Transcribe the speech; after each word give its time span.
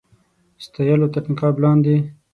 ستایلو 0.65 1.07
تر 1.13 1.23
نقاب 1.29 1.55
لاندي. 1.63 1.97